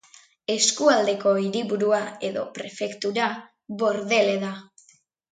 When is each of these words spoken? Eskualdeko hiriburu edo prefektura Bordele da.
Eskualdeko 0.51 1.33
hiriburu 1.41 1.91
edo 2.29 2.45
prefektura 2.55 3.27
Bordele 3.83 4.33
da. 4.45 4.51